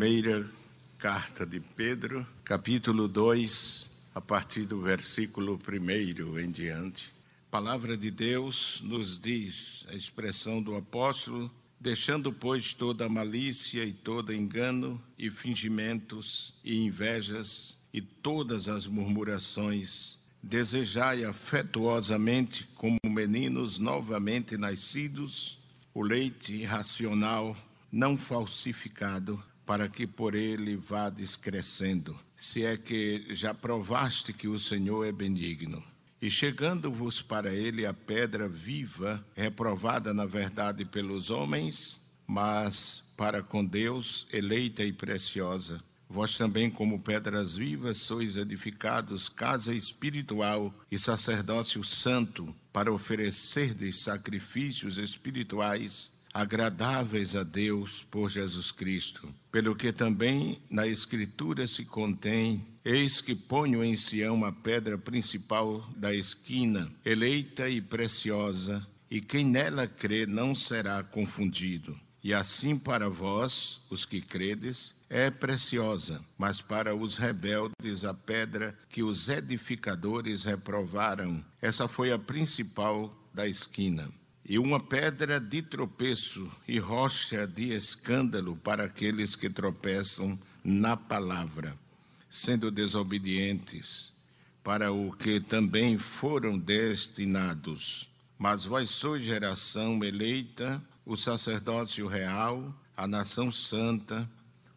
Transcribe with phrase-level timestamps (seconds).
[0.00, 0.50] Primeira
[0.96, 7.12] carta de Pedro, capítulo 2, a partir do versículo 1 em diante.
[7.50, 14.32] Palavra de Deus nos diz a expressão do apóstolo, deixando, pois, toda malícia e todo
[14.32, 25.58] engano e fingimentos e invejas e todas as murmurações, desejai afetuosamente, como meninos novamente nascidos,
[25.92, 27.54] o leite racional,
[27.92, 29.38] não falsificado
[29.70, 35.12] para que por ele vades crescendo, se é que já provaste que o Senhor é
[35.12, 35.80] benigno.
[36.20, 43.64] E chegando-vos para ele a pedra viva, reprovada na verdade pelos homens, mas para com
[43.64, 45.80] Deus eleita e preciosa.
[46.08, 54.98] Vós também, como pedras vivas, sois edificados casa espiritual e sacerdócio santo, para oferecerdes sacrifícios
[54.98, 59.28] espirituais agradáveis a Deus por Jesus Cristo.
[59.50, 65.86] Pelo que também na Escritura se contém: Eis que ponho em Sião a pedra principal
[65.96, 71.98] da esquina, eleita e preciosa, e quem nela crê não será confundido.
[72.22, 78.78] E assim para vós, os que credes, é preciosa, mas para os rebeldes a pedra
[78.88, 84.08] que os edificadores reprovaram, essa foi a principal da esquina
[84.50, 91.78] e uma pedra de tropeço e rocha de escândalo para aqueles que tropeçam na palavra,
[92.28, 94.12] sendo desobedientes,
[94.64, 98.08] para o que também foram destinados.
[98.36, 104.28] Mas vós sois geração eleita, o sacerdócio real, a nação santa,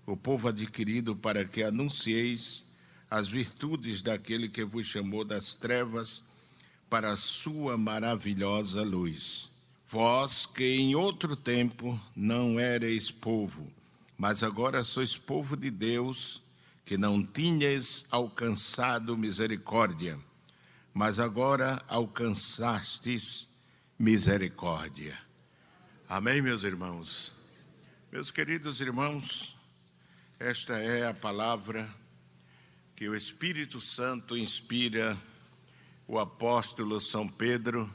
[0.06, 2.76] o povo adquirido para que anuncieis
[3.10, 6.26] as virtudes daquele que vos chamou das trevas
[6.92, 9.53] para a sua maravilhosa luz.
[9.94, 13.72] Vós que em outro tempo não erais povo,
[14.18, 16.42] mas agora sois povo de Deus,
[16.84, 20.18] que não tinhas alcançado misericórdia,
[20.96, 23.50] mas agora alcançastes
[24.00, 25.16] misericórdia.
[26.10, 27.32] Amém, meus irmãos.
[28.12, 29.58] Meus queridos irmãos,
[30.40, 31.88] esta é a palavra
[32.96, 35.16] que o Espírito Santo inspira
[36.08, 37.88] o apóstolo São Pedro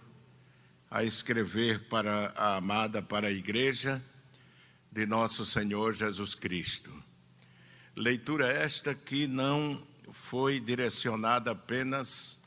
[0.90, 4.02] a escrever para a amada para a igreja
[4.90, 6.90] de nosso Senhor Jesus Cristo.
[7.94, 12.44] Leitura esta que não foi direcionada apenas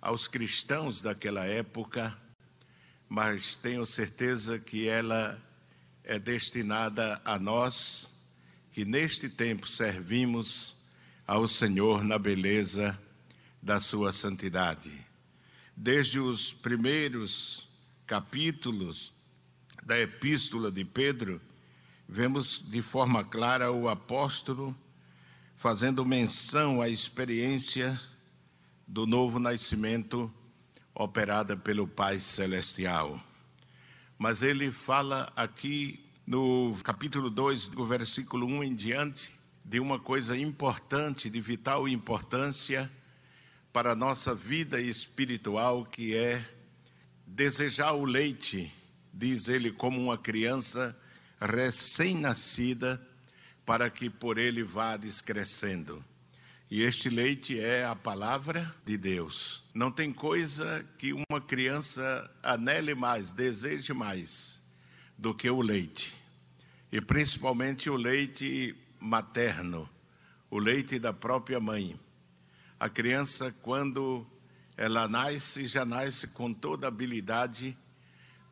[0.00, 2.16] aos cristãos daquela época,
[3.08, 5.40] mas tenho certeza que ela
[6.04, 8.26] é destinada a nós
[8.70, 10.76] que neste tempo servimos
[11.26, 12.98] ao Senhor na beleza
[13.62, 14.90] da sua santidade.
[15.76, 17.69] Desde os primeiros
[18.10, 19.12] capítulos
[19.84, 21.40] da epístola de Pedro,
[22.08, 24.76] vemos de forma clara o apóstolo
[25.56, 28.00] fazendo menção à experiência
[28.84, 30.28] do novo nascimento
[30.92, 33.22] operada pelo Pai Celestial.
[34.18, 39.32] Mas ele fala aqui no capítulo 2, do versículo 1 em diante,
[39.64, 42.90] de uma coisa importante, de vital importância
[43.72, 46.44] para a nossa vida espiritual, que é
[47.34, 48.72] desejar o leite,
[49.12, 50.96] diz ele, como uma criança
[51.40, 53.00] recém-nascida,
[53.64, 56.04] para que por ele vá descrescendo.
[56.70, 59.62] E este leite é a palavra de Deus.
[59.72, 64.60] Não tem coisa que uma criança anele mais, deseje mais
[65.16, 66.12] do que o leite.
[66.92, 69.88] E principalmente o leite materno,
[70.50, 71.98] o leite da própria mãe.
[72.78, 74.26] A criança, quando
[74.80, 77.76] ela nasce, já nasce com toda habilidade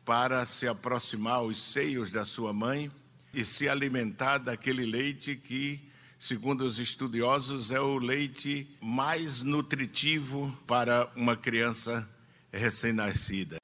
[0.05, 2.91] para se aproximar aos seios da sua mãe
[3.33, 5.81] e se alimentar daquele leite que,
[6.19, 12.07] segundo os estudiosos, é o leite mais nutritivo para uma criança
[12.53, 13.57] recém-nascida.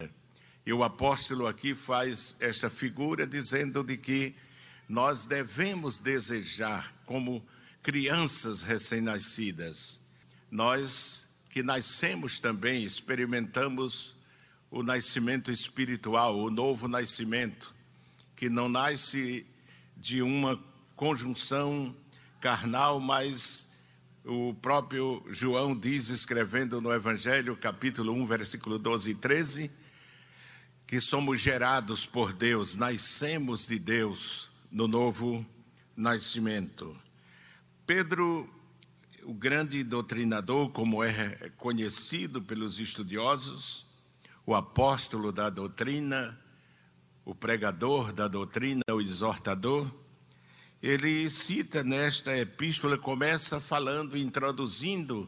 [0.66, 4.36] E o apóstolo aqui faz esta figura dizendo de que
[4.90, 7.46] nós devemos desejar como
[7.84, 10.00] crianças recém-nascidas.
[10.50, 11.25] Nós
[11.56, 14.16] que nascemos também, experimentamos
[14.70, 17.74] o nascimento espiritual, o novo nascimento,
[18.36, 19.48] que não nasce
[19.96, 20.62] de uma
[20.98, 21.96] conjunção
[22.42, 23.72] carnal, mas
[24.26, 29.72] o próprio João diz, escrevendo no Evangelho, capítulo 1, versículo 12 e 13,
[30.86, 35.46] que somos gerados por Deus, nascemos de Deus no novo
[35.96, 36.94] nascimento.
[37.88, 38.46] Pedro
[39.26, 43.88] o grande doutrinador, como é conhecido pelos estudiosos,
[44.46, 46.40] o apóstolo da doutrina,
[47.26, 49.92] o pregador da doutrina, o exortador,
[50.80, 55.28] ele cita nesta epístola, começa falando, introduzindo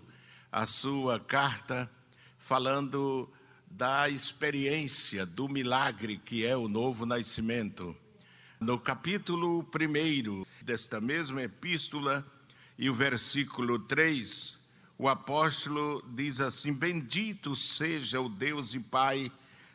[0.51, 1.89] a sua carta,
[2.38, 3.27] falando
[3.65, 7.97] da experiência do milagre que é o novo nascimento.
[8.59, 12.23] No capítulo 1 desta mesma epístola,
[12.77, 14.57] e o versículo 3,
[14.97, 19.31] o apóstolo diz assim: Bendito seja o Deus e Pai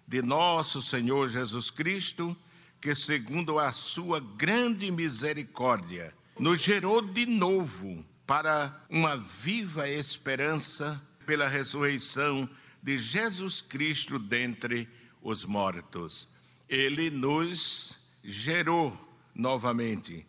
[0.06, 2.36] de nosso Senhor Jesus Cristo,
[2.80, 11.48] que, segundo a sua grande misericórdia, nos gerou de novo para uma viva esperança pela
[11.48, 12.48] ressurreição
[12.82, 14.88] de Jesus Cristo dentre
[15.22, 16.28] os mortos.
[16.68, 18.96] Ele nos gerou
[19.34, 20.26] novamente,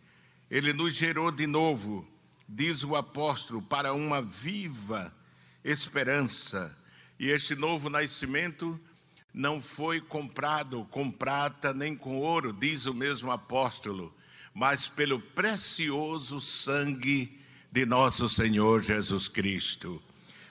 [0.49, 2.07] ele nos gerou de novo,
[2.47, 5.13] diz o apóstolo, para uma viva
[5.63, 6.77] esperança.
[7.19, 8.79] E este novo nascimento
[9.33, 14.13] não foi comprado com prata nem com ouro, diz o mesmo apóstolo,
[14.53, 17.41] mas pelo precioso sangue
[17.71, 20.01] de nosso Senhor Jesus Cristo.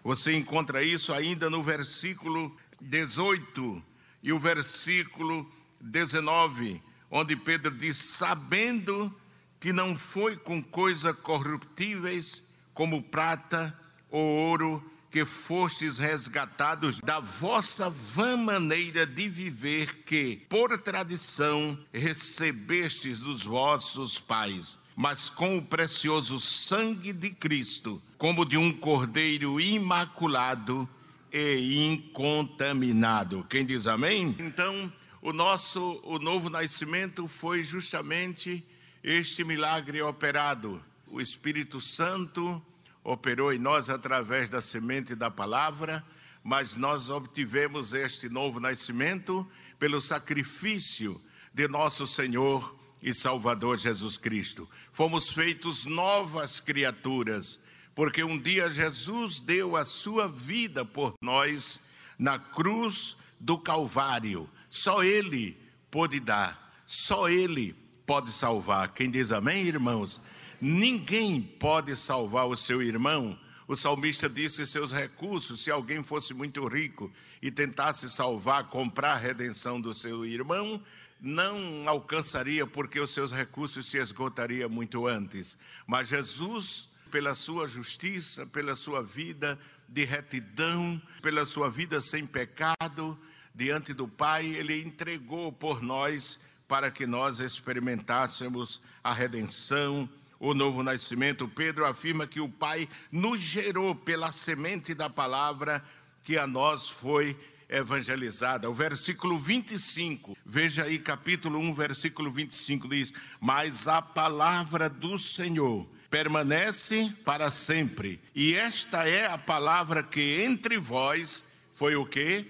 [0.03, 3.83] Você encontra isso ainda no versículo 18
[4.23, 5.49] e o versículo
[5.81, 9.15] 19, onde Pedro diz: Sabendo
[9.63, 13.73] que não foi com coisas corruptíveis como prata
[14.11, 23.21] ou ouro que fostes resgatados da vossa vã maneira de viver que, por tradição, recebestes
[23.21, 30.89] dos vossos pais, mas com o precioso sangue de Cristo, como de um cordeiro imaculado
[31.33, 33.47] e incontaminado.
[33.49, 34.35] Quem diz amém?
[34.41, 38.67] Então, o nosso o novo nascimento foi justamente
[39.03, 40.83] este milagre operado.
[41.09, 42.65] O Espírito Santo
[43.03, 46.05] operou em nós através da semente da palavra,
[46.43, 49.47] mas nós obtivemos este novo nascimento
[49.79, 51.21] pelo sacrifício
[51.53, 54.69] de nosso Senhor e Salvador Jesus Cristo.
[54.93, 57.61] Fomos feitos novas criaturas,
[57.95, 64.49] porque um dia Jesus deu a sua vida por nós na cruz do Calvário.
[64.71, 65.59] Só Ele
[65.91, 67.82] pôde dar, só Ele
[68.13, 68.93] pode salvar.
[68.93, 70.21] Quem diz amém, irmãos?
[70.61, 73.39] Ninguém pode salvar o seu irmão.
[73.67, 77.11] O salmista disse que seus recursos, se alguém fosse muito rico
[77.41, 80.79] e tentasse salvar, comprar a redenção do seu irmão,
[81.23, 85.57] não alcançaria porque os seus recursos se esgotariam muito antes.
[85.87, 93.19] Mas Jesus, pela sua justiça, pela sua vida de retidão, pela sua vida sem pecado,
[93.55, 100.09] diante do Pai, ele entregou por nós para que nós experimentássemos a redenção
[100.41, 105.85] o novo nascimento, Pedro afirma que o Pai nos gerou pela semente da palavra
[106.25, 107.39] que a nós foi
[107.69, 108.71] evangelizada.
[108.71, 115.87] O versículo 25, veja aí, capítulo 1, versículo 25 diz: Mas a palavra do Senhor
[116.09, 122.47] permanece para sempre, e esta é a palavra que entre vós foi o que?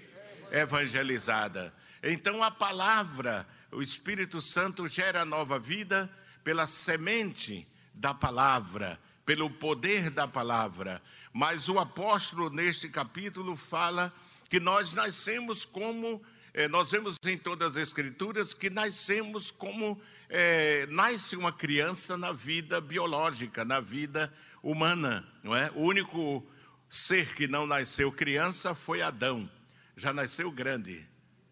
[0.49, 1.73] Evangelizada.
[2.01, 6.09] Então a palavra, o Espírito Santo gera nova vida
[6.43, 11.01] pela semente da palavra, pelo poder da palavra.
[11.31, 14.13] Mas o apóstolo, neste capítulo, fala
[14.49, 16.21] que nós nascemos como,
[16.53, 22.31] eh, nós vemos em todas as Escrituras que nascemos como eh, nasce uma criança na
[22.31, 25.71] vida biológica, na vida humana, não é?
[25.75, 26.45] O único
[26.89, 29.49] ser que não nasceu criança foi Adão,
[29.97, 31.05] já nasceu grande.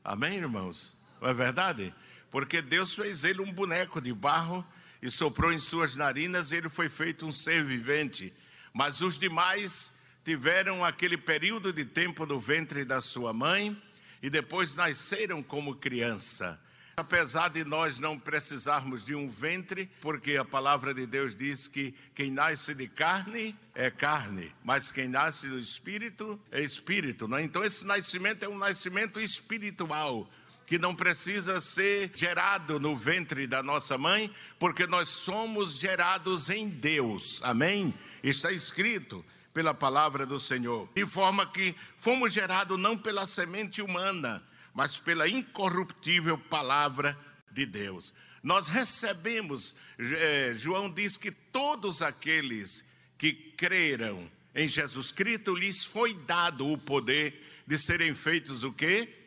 [0.04, 0.98] Amém, irmãos?
[1.20, 1.94] Não é verdade?
[2.32, 4.66] Porque Deus fez ele um boneco de barro
[5.02, 8.34] e soprou em suas narinas, e ele foi feito um ser vivente.
[8.74, 13.80] Mas os demais tiveram aquele período de tempo no ventre da sua mãe
[14.22, 16.60] e depois nasceram como criança.
[16.96, 21.96] Apesar de nós não precisarmos de um ventre, porque a palavra de Deus diz que
[22.14, 27.28] quem nasce de carne é carne, mas quem nasce do espírito é espírito.
[27.28, 27.42] Né?
[27.42, 30.30] Então, esse nascimento é um nascimento espiritual
[30.72, 36.70] que não precisa ser gerado no ventre da nossa mãe, porque nós somos gerados em
[36.70, 37.42] Deus.
[37.44, 37.94] Amém?
[38.24, 40.88] Está escrito pela palavra do Senhor.
[40.96, 44.42] De forma que fomos gerados não pela semente humana,
[44.74, 47.18] mas pela incorruptível palavra
[47.52, 48.14] de Deus.
[48.42, 52.86] Nós recebemos, eh, João diz que todos aqueles
[53.18, 54.26] que creram
[54.56, 57.34] em Jesus Cristo lhes foi dado o poder
[57.68, 59.18] de serem feitos o quê?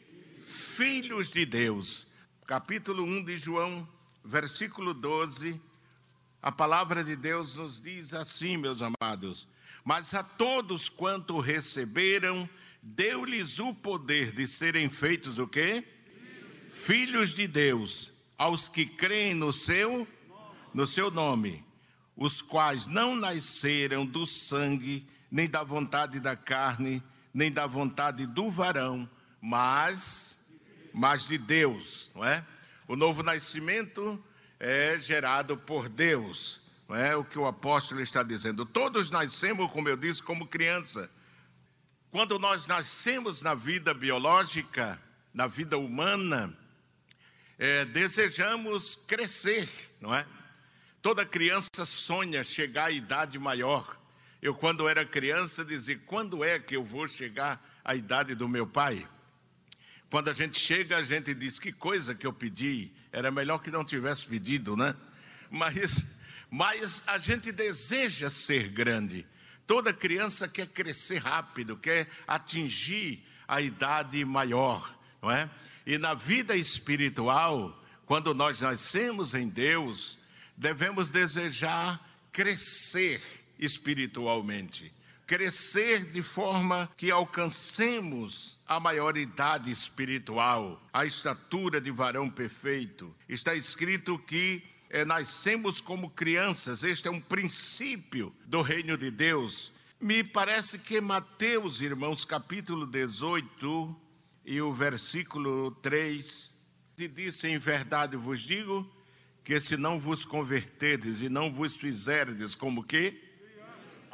[0.44, 2.08] Filhos de Deus.
[2.46, 3.88] Capítulo 1 de João,
[4.24, 5.60] versículo 12.
[6.42, 9.48] A palavra de Deus nos diz assim, meus amados:
[9.84, 12.48] Mas a todos quanto receberam,
[12.82, 15.82] deu-lhes o poder de serem feitos o quê?
[16.68, 20.06] Filhos de Deus, aos que creem no seu
[20.74, 21.64] no seu nome,
[22.16, 27.00] os quais não nasceram do sangue, nem da vontade da carne,
[27.32, 29.08] nem da vontade do varão,
[29.46, 30.33] mas,
[30.94, 32.44] mas de Deus, não é?
[32.86, 34.22] O novo nascimento
[34.60, 38.64] é gerado por Deus, não é o que o apóstolo está dizendo.
[38.64, 41.10] Todos nascemos, como eu disse, como criança.
[42.12, 45.00] Quando nós nascemos na vida biológica,
[45.32, 46.56] na vida humana,
[47.58, 49.68] é, desejamos crescer,
[50.00, 50.24] não é?
[51.02, 53.98] Toda criança sonha chegar à idade maior.
[54.40, 58.66] Eu, quando era criança, dizia: quando é que eu vou chegar à idade do meu
[58.66, 59.08] pai?
[60.14, 63.68] Quando a gente chega, a gente diz: que coisa que eu pedi, era melhor que
[63.68, 64.94] não tivesse pedido, né?
[65.50, 69.26] Mas, mas a gente deseja ser grande.
[69.66, 75.50] Toda criança quer crescer rápido, quer atingir a idade maior, não é?
[75.84, 80.16] E na vida espiritual, quando nós nascemos em Deus,
[80.56, 83.20] devemos desejar crescer
[83.58, 84.94] espiritualmente,
[85.26, 93.14] crescer de forma que alcancemos a maioridade espiritual, a estatura de varão perfeito.
[93.28, 99.72] Está escrito que é, nascemos como crianças, este é um princípio do reino de Deus.
[100.00, 103.96] Me parece que Mateus, irmãos, capítulo 18,
[104.44, 106.54] e o versículo 3
[106.96, 108.88] se diz: Em verdade vos digo
[109.42, 113.23] que se não vos converterdes e não vos fizerdes como que?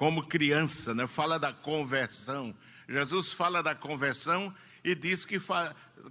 [0.00, 1.06] Como criança, né?
[1.06, 2.56] Fala da conversão.
[2.88, 4.50] Jesus fala da conversão
[4.82, 5.38] e diz que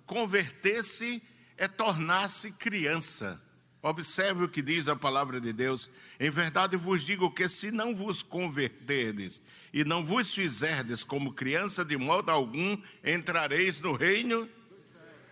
[0.05, 1.19] converter-se
[1.57, 3.41] é tornar-se criança.
[3.81, 5.89] Observe o que diz a palavra de Deus.
[6.19, 9.41] Em verdade vos digo que se não vos converterdes
[9.73, 14.47] e não vos fizerdes como criança, de modo algum entrareis no reino,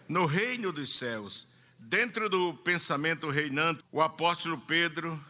[0.09, 1.47] no reino dos céus.
[1.77, 5.23] Dentro do pensamento reinante, o apóstolo Pedro,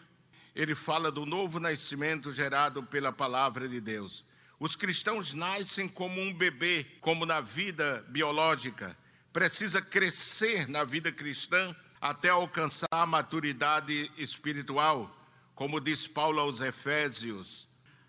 [0.58, 4.26] ele fala do novo nascimento gerado pela palavra de Deus.
[4.60, 8.98] Os cristãos nascem como um bebê, como na vida biológica,
[9.32, 15.16] precisa crescer na vida cristã até alcançar a maturidade espiritual,
[15.54, 17.68] como diz Paulo aos Efésios,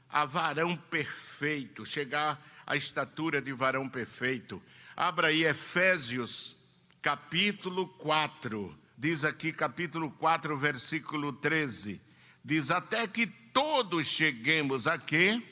[0.09, 4.63] a varão perfeito, chegar à estatura de varão perfeito.
[4.97, 6.57] Abra aí Efésios,
[7.03, 8.75] capítulo 4.
[8.97, 12.08] Diz aqui, capítulo 4, versículo 13.
[12.49, 15.43] Diz: Até que todos cheguemos a quê?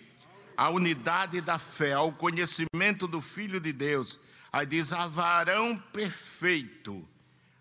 [0.57, 4.19] A unidade da fé, ao conhecimento do Filho de Deus.
[4.51, 7.07] Aí diz: a varão perfeito,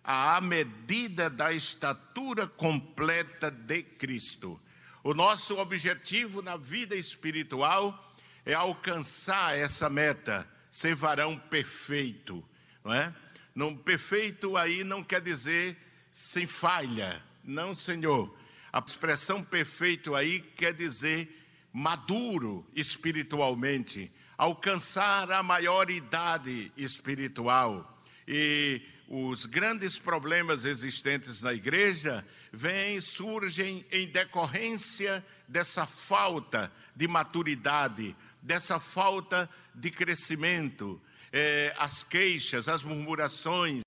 [0.02, 4.58] à medida da estatura completa de Cristo.
[5.04, 8.16] O nosso objetivo na vida espiritual
[8.46, 12.42] é alcançar essa meta, ser varão perfeito,
[12.86, 13.14] não é?
[13.54, 15.76] Não, perfeito aí não quer dizer
[16.10, 18.45] sem falha, não, Senhor.
[18.76, 21.30] A expressão perfeito aí quer dizer
[21.72, 28.04] maduro espiritualmente, alcançar a maioridade espiritual.
[28.28, 38.14] E os grandes problemas existentes na igreja vêm, surgem em decorrência dessa falta de maturidade,
[38.42, 41.02] dessa falta de crescimento,
[41.32, 43.84] é, as queixas, as murmurações,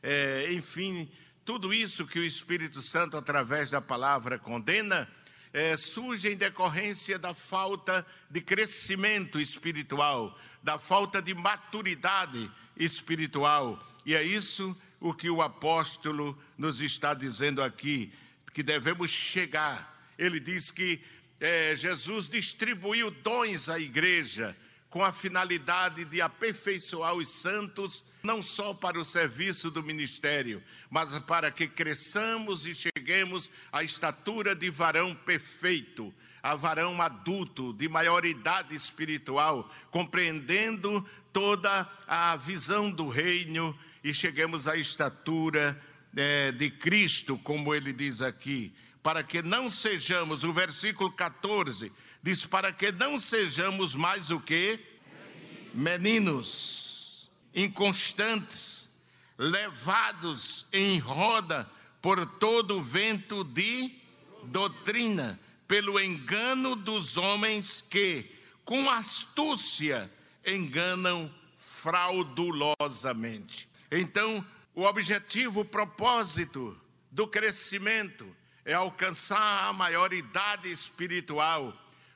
[0.00, 1.10] é, enfim,
[1.48, 5.08] tudo isso que o Espírito Santo, através da palavra, condena,
[5.50, 13.82] é, surge em decorrência da falta de crescimento espiritual, da falta de maturidade espiritual.
[14.04, 18.12] E é isso o que o apóstolo nos está dizendo aqui,
[18.52, 20.12] que devemos chegar.
[20.18, 21.00] Ele diz que
[21.40, 24.54] é, Jesus distribuiu dons à igreja
[24.90, 31.18] com a finalidade de aperfeiçoar os santos, não só para o serviço do ministério, mas
[31.20, 38.74] para que cresçamos e cheguemos à estatura de varão perfeito, a varão adulto, de maioridade
[38.74, 45.80] espiritual, compreendendo toda a visão do reino e cheguemos à estatura
[46.16, 51.92] é, de Cristo, como ele diz aqui, para que não sejamos, o versículo 14
[52.22, 54.78] diz: para que não sejamos mais o que?
[55.74, 58.77] Meninos, inconstantes,
[59.38, 61.70] levados em roda
[62.02, 63.92] por todo o vento de
[64.44, 68.26] doutrina, pelo engano dos homens que,
[68.64, 70.10] com astúcia,
[70.44, 73.68] enganam fraudulosamente.
[73.90, 76.78] Então, o objetivo, o propósito
[77.10, 78.26] do crescimento
[78.64, 81.72] é alcançar a maioridade espiritual,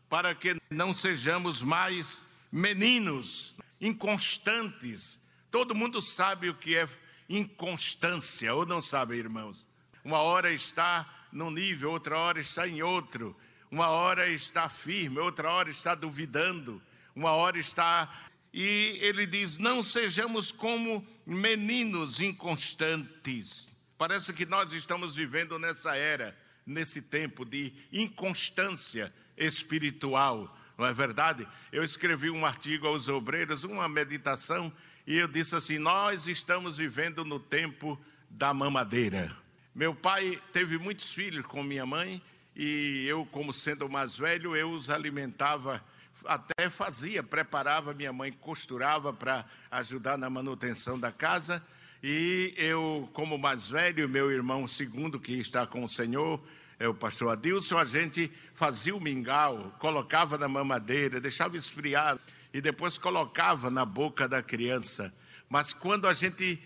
[0.08, 5.30] para que não sejamos mais meninos inconstantes.
[5.50, 6.86] Todo mundo sabe o que é
[7.28, 9.66] inconstância, ou não sabe, irmãos?
[10.04, 13.36] Uma hora está num nível, outra hora está em outro.
[13.70, 16.80] Uma hora está firme, outra hora está duvidando,
[17.16, 18.06] uma hora está.
[18.52, 23.94] E ele diz: Não sejamos como meninos inconstantes.
[23.96, 26.36] Parece que nós estamos vivendo nessa era,
[26.66, 31.46] nesse tempo de inconstância espiritual, não é verdade?
[31.70, 34.72] Eu escrevi um artigo aos obreiros, uma meditação,
[35.06, 39.34] e eu disse assim: Nós estamos vivendo no tempo da mamadeira.
[39.74, 42.22] Meu pai teve muitos filhos com minha mãe
[42.54, 45.82] e eu, como sendo o mais velho, eu os alimentava,
[46.26, 51.62] até fazia, preparava, minha mãe costurava para ajudar na manutenção da casa.
[52.02, 56.42] E eu, como mais velho, meu irmão segundo, que está com o Senhor,
[56.78, 62.18] é o pastor Adilson, a gente fazia o mingau, colocava na mamadeira, deixava esfriar
[62.52, 65.12] e depois colocava na boca da criança.
[65.48, 66.62] Mas quando a gente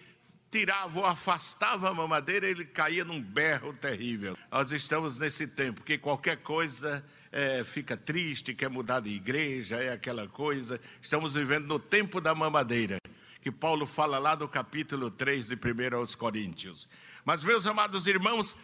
[0.51, 4.37] tirava ou afastava a mamadeira, ele caía num berro terrível.
[4.51, 9.93] Nós estamos nesse tempo que qualquer coisa é, fica triste, quer mudar de igreja, é
[9.93, 10.81] aquela coisa.
[11.01, 12.99] Estamos vivendo no tempo da mamadeira,
[13.41, 16.89] que Paulo fala lá no capítulo 3 de 1 aos Coríntios.
[17.25, 18.57] Mas, meus amados irmãos,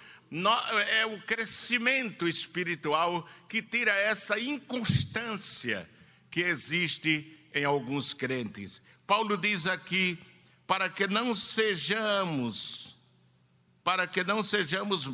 [0.88, 5.86] é o crescimento espiritual que tira essa inconstância
[6.32, 8.82] que existe em alguns crentes.
[9.06, 10.18] Paulo diz aqui
[10.66, 12.96] para que não sejamos,
[13.84, 15.08] para que não sejamos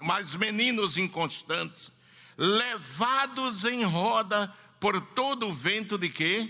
[0.00, 1.92] mais meninos inconstantes,
[2.36, 6.48] levados em roda por todo o vento de quê?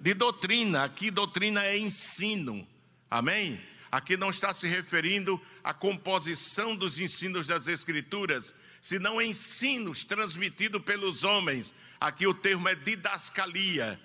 [0.00, 0.82] De doutrina.
[0.82, 2.66] Aqui doutrina é ensino.
[3.08, 3.60] Amém?
[3.90, 8.52] Aqui não está se referindo à composição dos ensinos das escrituras,
[8.82, 11.74] senão ensinos transmitidos pelos homens.
[12.00, 14.00] Aqui o termo é didascalia,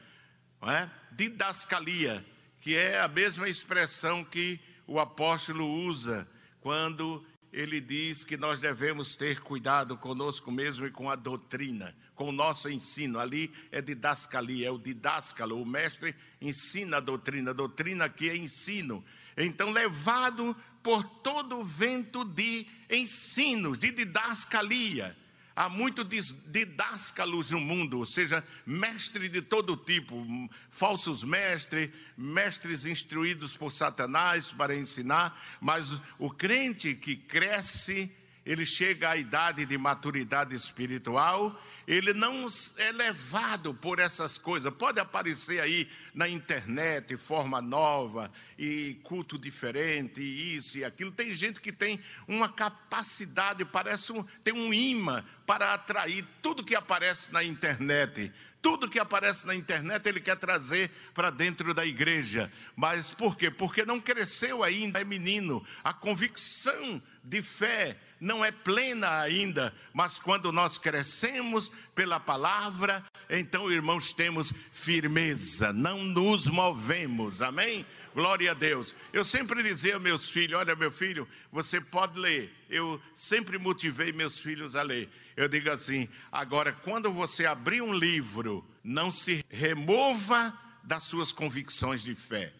[0.61, 0.89] não é?
[1.11, 2.23] Didascalia
[2.63, 6.25] que é a mesma expressão que o apóstolo usa
[6.61, 12.29] quando ele diz que nós devemos ter cuidado conosco mesmo e com a doutrina, com
[12.29, 13.19] o nosso ensino.
[13.19, 18.37] Ali é didascalia, é o didáscalo, o mestre ensina a doutrina, a doutrina aqui é
[18.37, 19.03] ensino.
[19.35, 25.13] Então, levado por todo o vento de ensino, de didascalia.
[25.55, 30.25] Há muito didáscalos no mundo, ou seja, mestre de todo tipo,
[30.71, 38.11] falsos mestres, mestres instruídos por Satanás para ensinar, mas o crente que cresce,
[38.43, 41.55] ele chega à idade de maturidade espiritual
[41.87, 44.73] ele não é levado por essas coisas.
[44.73, 51.11] Pode aparecer aí na internet forma nova e culto diferente, e isso e aquilo.
[51.11, 56.75] Tem gente que tem uma capacidade, parece um, tem um imã para atrair tudo que
[56.75, 58.31] aparece na internet.
[58.61, 62.49] Tudo que aparece na internet ele quer trazer para dentro da igreja.
[62.75, 63.51] Mas por quê?
[63.51, 65.65] Porque não cresceu ainda, é menino.
[65.83, 73.69] A convicção de fé não é plena ainda, mas quando nós crescemos pela palavra, então,
[73.69, 77.85] irmãos, temos firmeza, não nos movemos, amém?
[78.13, 78.95] Glória a Deus.
[79.11, 82.49] Eu sempre dizia aos meus filhos: olha, meu filho, você pode ler.
[82.69, 85.09] Eu sempre motivei meus filhos a ler.
[85.35, 92.03] Eu digo assim: agora, quando você abrir um livro, não se remova das suas convicções
[92.03, 92.53] de fé.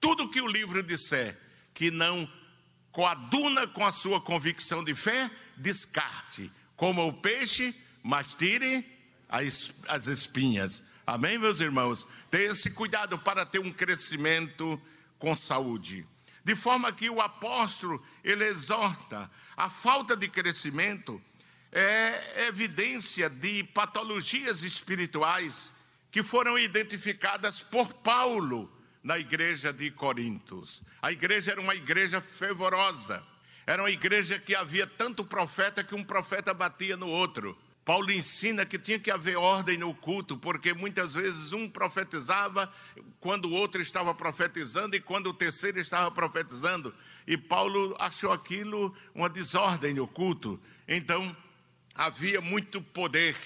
[0.00, 1.38] Tudo que o livro disser
[1.72, 2.30] que não
[2.92, 6.50] coaduna com a sua convicção de fé, descarte.
[6.76, 8.86] Coma o peixe, mas tire
[9.28, 10.84] as, as espinhas.
[11.06, 12.06] Amém, meus irmãos?
[12.30, 14.80] Tenha esse cuidado para ter um crescimento
[15.18, 16.06] com saúde.
[16.44, 21.20] De forma que o apóstolo, ele exorta, a falta de crescimento
[21.74, 25.70] é evidência de patologias espirituais
[26.10, 28.70] que foram identificadas por Paulo
[29.02, 30.84] na igreja de Corintos.
[31.02, 33.20] A igreja era uma igreja fervorosa,
[33.66, 37.58] era uma igreja que havia tanto profeta que um profeta batia no outro.
[37.84, 42.72] Paulo ensina que tinha que haver ordem no culto, porque muitas vezes um profetizava
[43.18, 46.94] quando o outro estava profetizando e quando o terceiro estava profetizando.
[47.26, 50.58] E Paulo achou aquilo uma desordem no culto.
[50.86, 51.36] Então,
[51.94, 53.36] havia muito poder,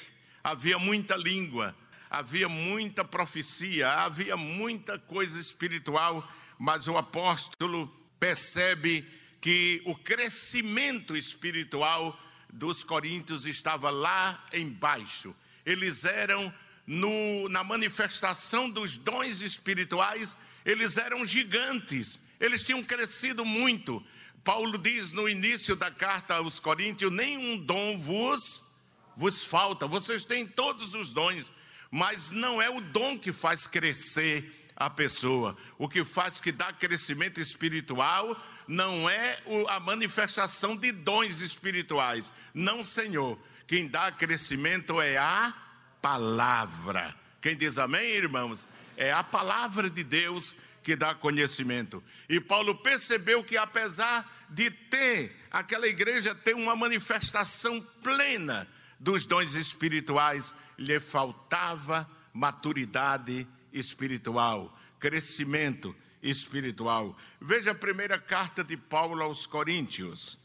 [0.42, 1.76] havia muita língua,
[2.08, 6.26] havia muita profecia, havia muita coisa espiritual,
[6.58, 7.86] mas o apóstolo
[8.18, 9.04] percebe
[9.40, 12.18] que o crescimento espiritual
[12.52, 15.34] dos coríntios estava lá embaixo.
[15.64, 16.52] Eles eram
[16.86, 24.04] no, na manifestação dos dons espirituais, eles eram gigantes, eles tinham crescido muito.
[24.48, 28.78] Paulo diz no início da carta aos Coríntios: nenhum dom vos,
[29.14, 31.52] vos falta, vocês têm todos os dons,
[31.90, 35.54] mas não é o dom que faz crescer a pessoa.
[35.76, 38.34] O que faz que dá crescimento espiritual
[38.66, 42.32] não é a manifestação de dons espirituais.
[42.54, 43.38] Não, Senhor.
[43.66, 45.52] Quem dá crescimento é a
[46.00, 47.14] palavra.
[47.42, 48.66] Quem diz amém, irmãos?
[48.96, 50.56] É a palavra de Deus
[50.88, 52.02] que dá conhecimento.
[52.30, 58.66] E Paulo percebeu que apesar de ter aquela igreja ter uma manifestação plena
[58.98, 67.14] dos dons espirituais, lhe faltava maturidade espiritual, crescimento espiritual.
[67.38, 70.38] Veja a primeira carta de Paulo aos Coríntios,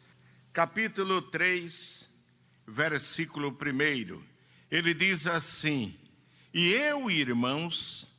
[0.51, 2.09] capítulo 3,
[2.67, 4.21] versículo 1.
[4.69, 5.97] Ele diz assim:
[6.53, 8.12] E eu, irmãos,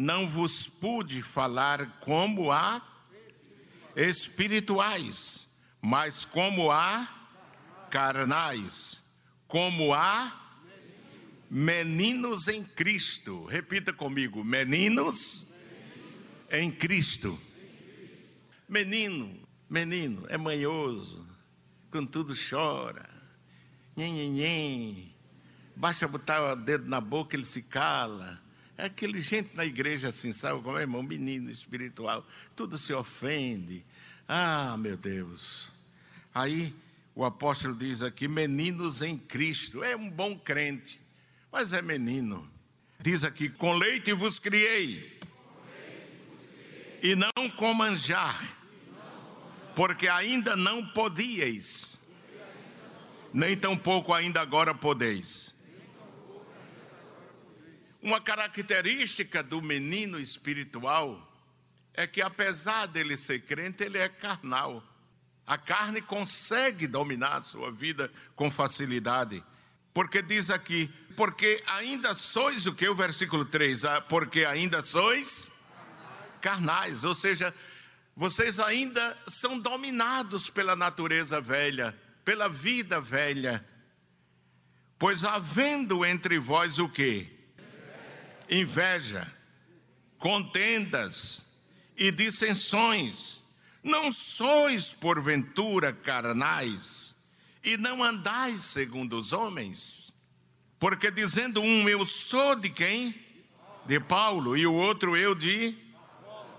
[0.00, 2.80] não vos pude falar como a
[3.94, 7.06] espirituais, mas como a
[7.90, 9.04] carnais,
[9.46, 10.32] como a
[11.50, 13.44] meninos em Cristo.
[13.44, 15.52] Repita comigo: meninos
[16.50, 17.38] em Cristo.
[18.66, 21.28] Menino, menino, é manhoso,
[21.90, 23.06] quando tudo chora,
[23.94, 25.14] nhen, nhen, nhen.
[25.76, 28.40] basta botar o dedo na boca, ele se cala.
[28.80, 31.02] É aquele gente na igreja assim, sabe como é, irmão?
[31.02, 33.84] Menino espiritual, tudo se ofende.
[34.26, 35.70] Ah, meu Deus.
[36.34, 36.74] Aí
[37.14, 39.84] o apóstolo diz aqui: meninos em Cristo.
[39.84, 40.98] É um bom crente,
[41.52, 42.50] mas é menino.
[42.98, 45.20] Diz aqui: com leite vos criei,
[47.02, 48.42] e não com manjar,
[49.76, 51.98] porque ainda não podíeis,
[53.30, 55.59] nem tampouco ainda agora podeis.
[58.02, 61.26] Uma característica do menino espiritual
[61.92, 64.82] é que, apesar dele ser crente, ele é carnal.
[65.46, 69.42] A carne consegue dominar a sua vida com facilidade.
[69.92, 72.88] Porque diz aqui, porque ainda sois o que?
[72.88, 75.60] O versículo 3, ah, porque ainda sois
[76.40, 77.52] carnais, ou seja,
[78.16, 83.64] vocês ainda são dominados pela natureza velha, pela vida velha.
[84.98, 87.39] Pois havendo entre vós o que?
[88.50, 89.32] Inveja,
[90.18, 91.42] contendas
[91.96, 93.40] e dissensões.
[93.82, 97.14] Não sois, porventura, carnais,
[97.64, 100.12] e não andais segundo os homens?
[100.78, 103.14] Porque dizendo um, eu sou de quem?
[103.86, 105.74] De Paulo, e o outro, eu de?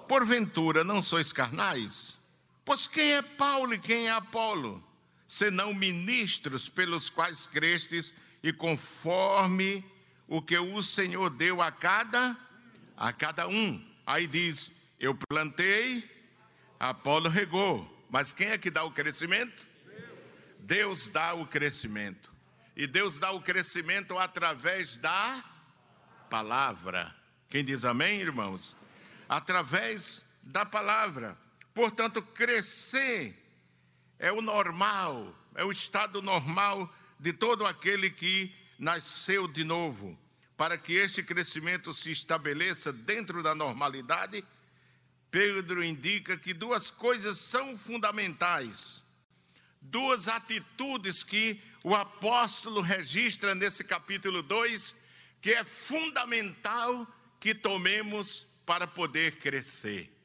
[0.08, 2.18] Porventura, não sois carnais?
[2.64, 4.84] Pois quem é Paulo e quem é Apolo?
[5.28, 9.84] Senão ministros pelos quais crestes e conforme
[10.32, 12.38] o que o Senhor deu a cada
[12.96, 13.86] a cada um.
[14.06, 16.10] Aí diz: Eu plantei,
[16.80, 19.68] Apolo regou, mas quem é que dá o crescimento?
[20.58, 22.32] Deus dá o crescimento.
[22.78, 25.44] E Deus dá o crescimento através da
[26.30, 27.14] palavra.
[27.50, 28.78] Quem diz amém, irmãos?
[29.28, 31.38] Através da palavra.
[31.74, 33.36] Portanto, crescer
[34.18, 36.90] é o normal, é o estado normal
[37.20, 40.21] de todo aquele que nasceu de novo
[40.62, 44.46] para que este crescimento se estabeleça dentro da normalidade,
[45.32, 49.02] Pedro indica que duas coisas são fundamentais,
[49.82, 54.98] duas atitudes que o apóstolo registra nesse capítulo 2,
[55.42, 57.08] que é fundamental
[57.40, 60.16] que tomemos para poder crescer.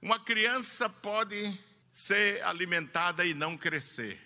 [0.00, 1.60] Uma criança pode
[1.92, 4.18] ser alimentada e não crescer.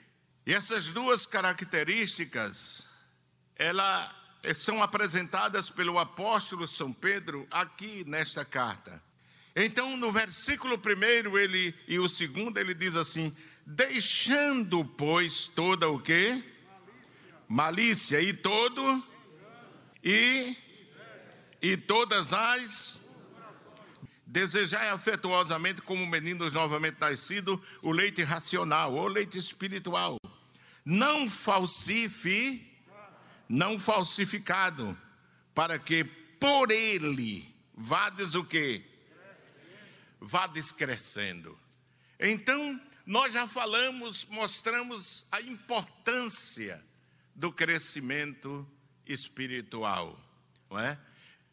[0.46, 2.86] E essas duas características,
[3.56, 9.02] ela são apresentadas pelo apóstolo São Pedro aqui nesta carta.
[9.54, 15.98] Então, no versículo primeiro ele e o segundo ele diz assim: deixando pois toda o
[15.98, 16.44] que
[17.48, 19.02] malícia e todo
[20.04, 20.56] e
[21.62, 23.06] e todas as
[24.26, 30.18] desejai afetuosamente como meninos novamente nascidos o leite racional ou leite espiritual.
[30.84, 32.75] Não falsifique
[33.48, 34.96] não falsificado,
[35.54, 38.82] para que por ele vades o que?
[40.20, 41.58] Vades crescendo.
[42.18, 46.82] Então, nós já falamos, mostramos a importância
[47.34, 48.66] do crescimento
[49.06, 50.18] espiritual,
[50.70, 50.98] não é?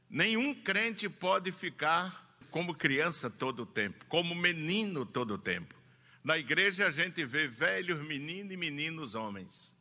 [0.10, 5.76] Nenhum crente pode ficar como criança todo o tempo, como menino todo o tempo.
[6.24, 9.73] Na igreja a gente vê velhos meninos e meninos homens.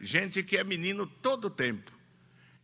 [0.00, 1.90] Gente que é menino todo o tempo.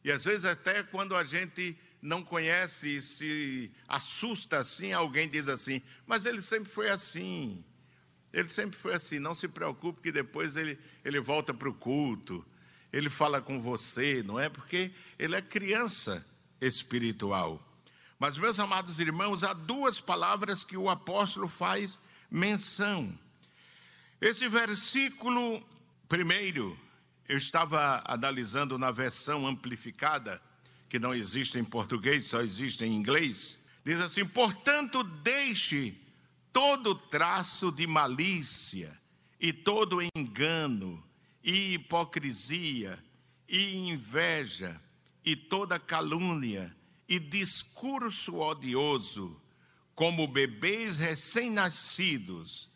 [0.05, 5.49] E às vezes, até quando a gente não conhece e se assusta assim, alguém diz
[5.49, 7.65] assim: Mas ele sempre foi assim.
[8.33, 9.19] Ele sempre foi assim.
[9.19, 12.45] Não se preocupe, que depois ele, ele volta para o culto.
[12.93, 14.49] Ele fala com você, não é?
[14.49, 16.27] Porque ele é criança
[16.61, 17.63] espiritual.
[18.19, 21.99] Mas, meus amados irmãos, há duas palavras que o apóstolo faz
[22.31, 23.13] menção.
[24.21, 25.61] Esse versículo
[26.09, 26.79] primeiro,
[27.29, 30.41] eu estava analisando na versão amplificada,
[30.89, 33.67] que não existe em português, só existe em inglês.
[33.85, 35.97] Diz assim: portanto, deixe
[36.53, 38.97] todo traço de malícia
[39.41, 41.03] e todo engano
[41.43, 43.03] e hipocrisia
[43.49, 44.81] e inveja
[45.25, 46.75] e toda calúnia
[47.09, 49.41] e discurso odioso,
[49.95, 52.71] como bebês recém-nascidos,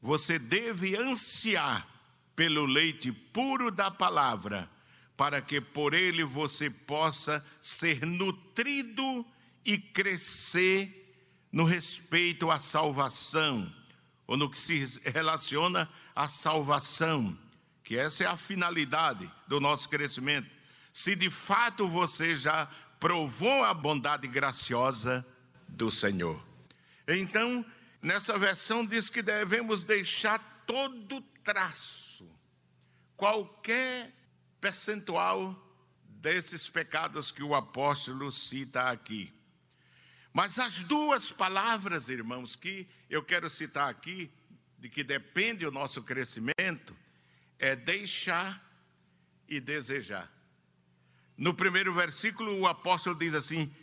[0.00, 1.95] você deve ansiar
[2.36, 4.70] pelo leite puro da palavra,
[5.16, 9.26] para que por ele você possa ser nutrido
[9.64, 11.02] e crescer
[11.50, 13.72] no respeito à salvação,
[14.26, 17.36] ou no que se relaciona à salvação,
[17.82, 20.48] que essa é a finalidade do nosso crescimento.
[20.92, 22.68] Se de fato você já
[23.00, 25.26] provou a bondade graciosa
[25.68, 26.42] do Senhor.
[27.06, 27.64] Então,
[28.02, 32.05] nessa versão diz que devemos deixar todo traço,
[33.16, 34.12] qualquer
[34.60, 35.54] percentual
[36.04, 39.32] desses pecados que o apóstolo cita aqui.
[40.32, 44.30] Mas as duas palavras, irmãos, que eu quero citar aqui,
[44.78, 46.96] de que depende o nosso crescimento,
[47.58, 48.62] é deixar
[49.48, 50.30] e desejar.
[51.36, 53.74] No primeiro versículo, o apóstolo diz assim: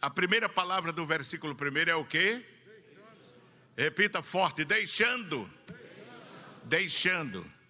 [0.00, 2.44] a primeira palavra do versículo primeiro é o quê?
[3.76, 5.50] Repita forte: deixando.
[6.64, 7.42] Deixando.
[7.42, 7.61] deixando.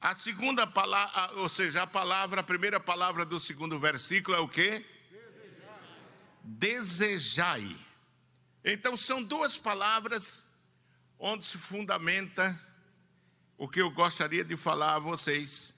[0.00, 4.48] A segunda palavra, ou seja, a palavra, a primeira palavra do segundo versículo é o
[4.48, 4.84] quê?
[6.42, 7.76] desejai.
[8.64, 10.54] Então, são duas palavras
[11.18, 12.58] onde se fundamenta
[13.56, 15.74] o que eu gostaria de falar a vocês,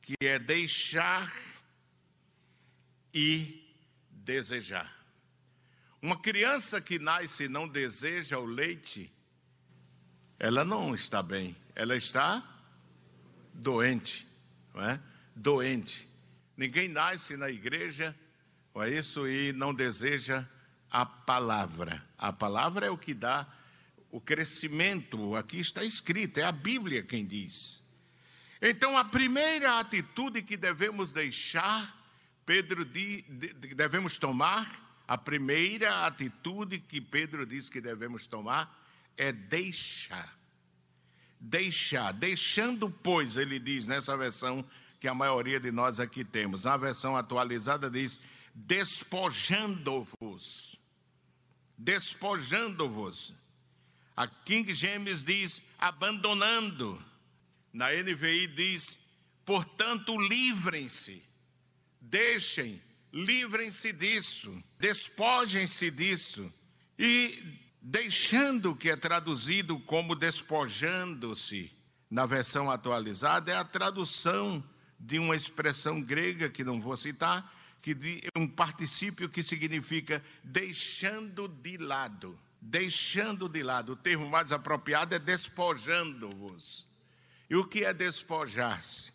[0.00, 1.32] que é deixar
[3.12, 3.62] e
[4.10, 4.92] desejar.
[6.00, 9.12] Uma criança que nasce e não deseja o leite,
[10.38, 12.42] ela não está bem, ela está
[13.54, 14.26] doente,
[14.74, 15.00] não é?
[15.34, 16.08] Doente.
[16.56, 18.14] Ninguém nasce na igreja
[18.82, 20.44] é isso e não deseja
[20.90, 22.04] a palavra.
[22.18, 23.46] A palavra é o que dá
[24.10, 25.36] o crescimento.
[25.36, 27.84] Aqui está escrito, é a Bíblia quem diz.
[28.60, 31.94] Então, a primeira atitude que devemos deixar,
[32.44, 33.24] Pedro diz,
[33.76, 34.68] devemos tomar,
[35.06, 38.68] a primeira atitude que Pedro diz que devemos tomar
[39.16, 40.36] é deixar.
[41.46, 44.64] Deixar, deixando, pois, ele diz nessa versão
[44.98, 46.64] que a maioria de nós aqui temos.
[46.64, 48.18] Na versão atualizada diz:
[48.54, 50.76] despojando-vos.
[51.76, 53.34] Despojando-vos.
[54.16, 56.98] A King James diz abandonando.
[57.74, 59.00] Na NVI diz,
[59.44, 61.22] portanto, livrem-se.
[62.00, 62.80] Deixem,
[63.12, 64.64] livrem-se disso.
[64.80, 66.50] Despojem-se disso.
[66.98, 71.70] E deixando, que é traduzido como despojando-se,
[72.10, 74.64] na versão atualizada, é a tradução
[74.98, 77.92] de uma expressão grega que não vou citar, que
[78.34, 82.38] é um particípio que significa deixando de lado.
[82.58, 83.92] Deixando de lado.
[83.92, 86.86] O termo mais apropriado é despojando-vos.
[87.50, 89.12] E o que é despojar-se?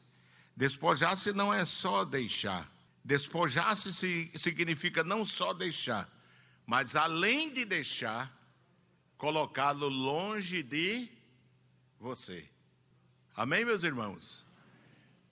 [0.55, 2.69] Despojar-se não é só deixar.
[3.03, 3.91] Despojar-se
[4.37, 6.07] significa não só deixar,
[6.67, 8.38] mas além de deixar,
[9.19, 11.07] colocá-lo longe de
[11.99, 12.49] você.
[13.35, 14.47] Amém, meus irmãos?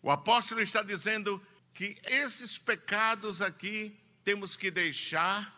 [0.04, 1.42] O apóstolo está dizendo:
[1.78, 5.56] que esses pecados aqui temos que deixar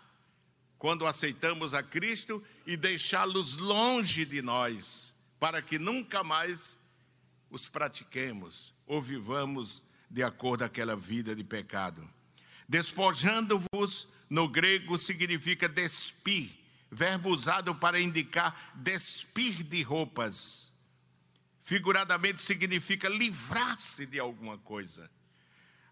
[0.78, 6.78] quando aceitamos a Cristo e deixá-los longe de nós, para que nunca mais
[7.50, 12.06] os pratiquemos ou vivamos de acordo com aquela vida de pecado.
[12.68, 16.52] Despojando-vos no grego significa despir,
[16.92, 20.74] verbo usado para indicar despir de roupas.
[21.60, 25.10] Figuradamente significa livrar-se de alguma coisa.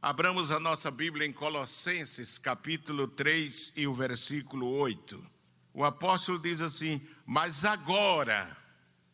[0.01, 5.23] Abramos a nossa Bíblia em Colossenses, capítulo 3 e o versículo 8.
[5.73, 8.57] O apóstolo diz assim: Mas agora,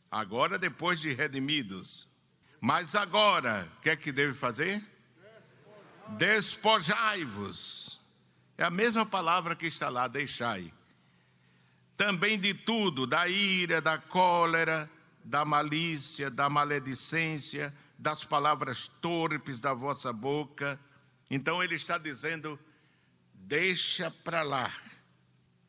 [0.09, 2.07] agora depois de redimidos,
[2.61, 4.81] mas agora, o que é que deve fazer?
[6.17, 7.99] Despojai-vos.
[8.57, 10.71] É a mesma palavra que está lá, deixai.
[11.95, 14.89] Também de tudo, da ira, da cólera,
[15.23, 20.79] da malícia, da maledicência, das palavras torpes da vossa boca.
[21.29, 22.59] Então ele está dizendo:
[23.33, 24.71] deixa para lá.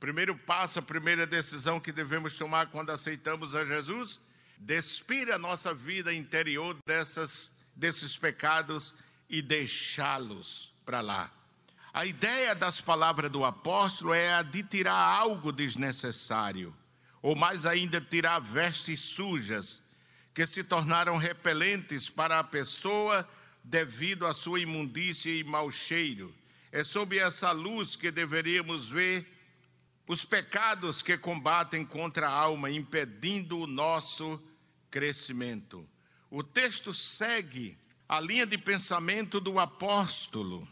[0.00, 4.20] Primeiro passo, a primeira decisão que devemos tomar quando aceitamos a Jesus,
[4.58, 8.94] despir a nossa vida interior dessas, desses pecados
[9.30, 11.32] e deixá-los para lá.
[11.94, 16.76] A ideia das palavras do apóstolo é a de tirar algo desnecessário,
[17.22, 19.84] ou mais ainda, tirar vestes sujas
[20.34, 23.24] que se tornaram repelentes para a pessoa
[23.62, 26.34] devido à sua imundícia e mau cheiro.
[26.72, 29.24] É sob essa luz que deveríamos ver
[30.08, 34.42] os pecados que combatem contra a alma, impedindo o nosso
[34.90, 35.88] crescimento.
[36.28, 37.78] O texto segue
[38.08, 40.68] a linha de pensamento do apóstolo,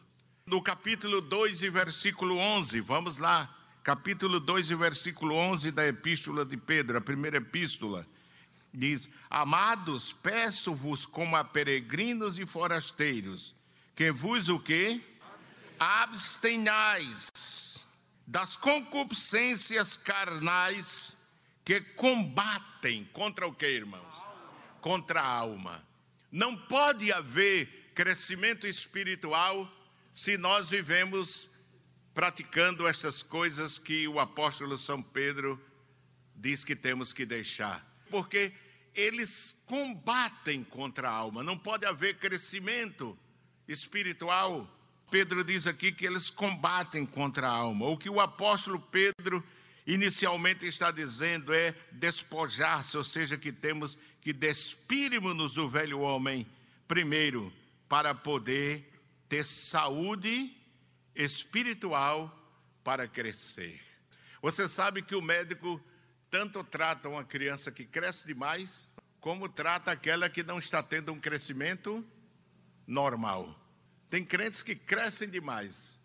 [0.52, 2.78] no capítulo 2 e versículo 11.
[2.82, 3.48] Vamos lá,
[3.82, 8.06] capítulo 2 e versículo 11 da epístola de Pedro, a primeira epístola.
[8.70, 13.54] Diz: Amados, peço-vos como a peregrinos e forasteiros,
[13.96, 15.00] que vos o quê?
[15.80, 17.30] Abstenhais
[18.26, 21.14] das concupiscências carnais
[21.64, 24.22] que combatem contra o que, irmãos?
[24.82, 25.82] Contra a alma.
[26.30, 29.66] Não pode haver crescimento espiritual
[30.12, 31.48] se nós vivemos
[32.12, 35.58] praticando essas coisas que o apóstolo São Pedro
[36.36, 37.82] diz que temos que deixar.
[38.10, 38.52] Porque
[38.94, 41.42] eles combatem contra a alma.
[41.42, 43.18] Não pode haver crescimento
[43.66, 44.68] espiritual.
[45.10, 47.86] Pedro diz aqui que eles combatem contra a alma.
[47.86, 49.42] O que o apóstolo Pedro
[49.86, 56.46] inicialmente está dizendo é despojar-se, ou seja, que temos que despirmos-nos do velho homem
[56.86, 57.52] primeiro
[57.88, 58.91] para poder
[59.32, 60.54] ter saúde
[61.14, 62.30] espiritual
[62.84, 63.80] para crescer.
[64.42, 65.82] Você sabe que o médico
[66.30, 68.90] tanto trata uma criança que cresce demais,
[69.20, 72.06] como trata aquela que não está tendo um crescimento
[72.86, 73.58] normal.
[74.10, 75.98] Tem crentes que crescem demais.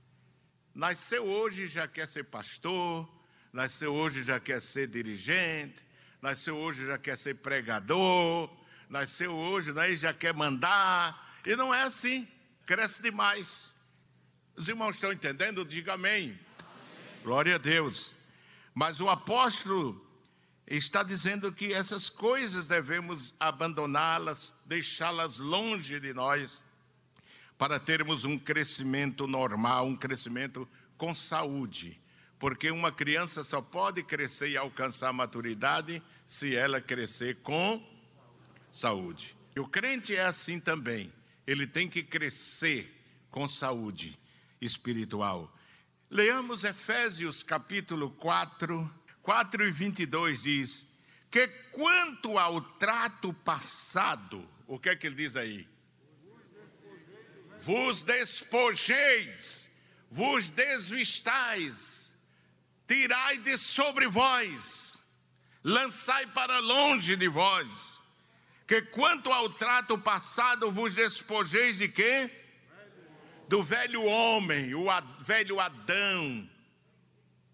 [0.73, 3.05] Nasceu hoje já quer ser pastor,
[3.51, 5.85] nasceu hoje já quer ser dirigente,
[6.21, 8.49] nasceu hoje já quer ser pregador,
[8.87, 11.41] nasceu hoje né, já quer mandar.
[11.45, 12.25] E não é assim,
[12.67, 13.75] cresce demais.
[14.53, 15.63] Os irmãos estão entendendo?
[15.63, 16.25] Diga amém.
[16.25, 16.39] amém.
[17.23, 18.17] Glória a Deus.
[18.75, 20.05] Mas o apóstolo
[20.67, 26.61] está dizendo que essas coisas devemos abandoná-las, deixá-las longe de nós,
[27.57, 31.99] para termos um crescimento normal, um crescimento com saúde.
[32.37, 37.81] Porque uma criança só pode crescer e alcançar a maturidade se ela crescer com
[38.69, 39.35] saúde.
[39.55, 41.16] E o crente é assim também.
[41.47, 42.93] Ele tem que crescer
[43.31, 44.19] com saúde
[44.59, 45.51] espiritual.
[46.09, 50.87] Leamos Efésios capítulo 4, 4 e 22 diz:
[51.31, 55.65] Que quanto ao trato passado, o que é que ele diz aí?
[57.59, 59.69] Vos despojeis,
[60.11, 62.15] vos desvistais,
[62.87, 64.95] tirai de sobre vós,
[65.63, 67.96] lançai para longe de vós.
[68.67, 72.29] Que quanto ao trato passado, vos despojeis de quê?
[73.47, 74.87] Do velho homem, o
[75.21, 76.49] velho Adão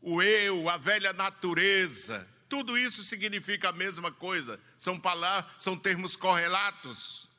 [0.03, 4.59] o eu, a velha natureza, tudo isso significa a mesma coisa.
[4.77, 7.29] São palavras, são termos correlatos.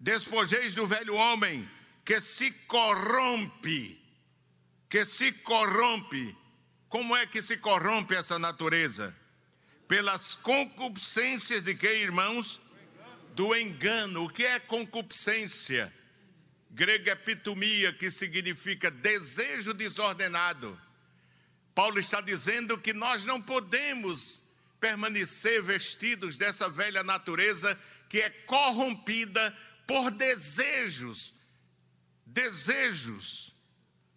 [0.00, 1.66] Despojeis do velho homem
[2.04, 4.02] que se corrompe,
[4.88, 6.36] que se corrompe.
[6.88, 9.14] Como é que se corrompe essa natureza?
[9.86, 12.60] Pelas concupiscências de que, irmãos?
[13.38, 14.24] Do engano.
[14.24, 15.92] O que é concupiscência?
[16.70, 20.78] Grego epitomia, que significa desejo desordenado
[21.78, 24.42] Paulo está dizendo que nós não podemos
[24.80, 31.34] permanecer vestidos dessa velha natureza que é corrompida por desejos,
[32.26, 33.52] desejos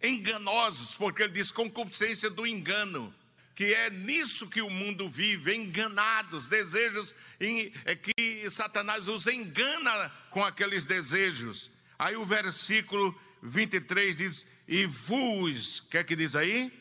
[0.02, 3.14] enganosos, porque ele diz concupiscência do engano,
[3.54, 10.12] que é nisso que o mundo vive, enganados, desejos em, é que Satanás os engana
[10.30, 11.70] com aqueles desejos.
[11.98, 16.72] Aí o versículo 23 diz: E vos, o que é que diz aí?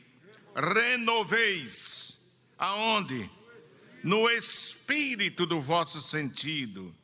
[0.56, 2.32] renoveis.
[2.58, 3.30] Aonde?
[4.04, 6.96] No espírito do vosso sentido.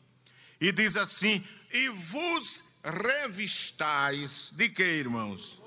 [0.59, 5.61] E diz assim: e vos revistais de que, irmãos?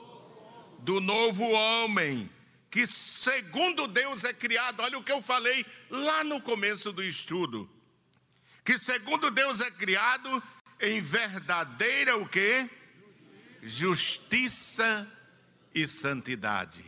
[0.81, 2.29] Do novo homem,
[2.71, 4.81] que segundo Deus é criado.
[4.81, 7.68] Olha o que eu falei lá no começo do estudo.
[8.64, 10.43] Que segundo Deus é criado
[10.81, 12.68] em verdadeira o que?
[13.62, 15.11] Justiça
[15.75, 16.85] e santidade.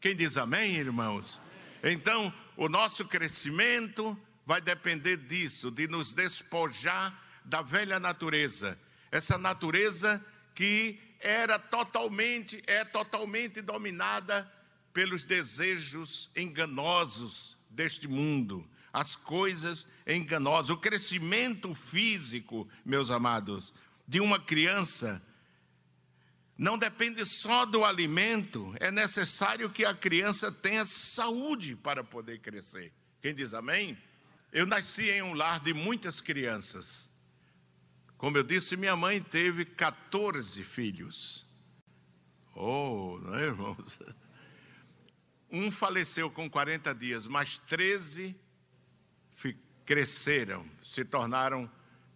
[0.00, 1.40] Quem diz amém, irmãos?
[1.82, 4.16] Então, o nosso crescimento
[4.46, 7.12] vai depender disso, de nos despojar
[7.44, 8.78] da velha natureza.
[9.10, 14.50] Essa natureza que era totalmente, é totalmente dominada
[14.98, 20.70] pelos desejos enganosos deste mundo, as coisas enganosas.
[20.70, 23.72] O crescimento físico, meus amados,
[24.08, 25.24] de uma criança
[26.56, 32.92] não depende só do alimento, é necessário que a criança tenha saúde para poder crescer.
[33.22, 33.96] Quem diz amém?
[34.52, 37.12] Eu nasci em um lar de muitas crianças.
[38.16, 41.46] Como eu disse, minha mãe teve 14 filhos.
[42.52, 44.00] Oh, não é, irmãos?
[45.50, 48.36] Um faleceu com 40 dias, mas 13
[49.88, 51.66] cresceram, se tornaram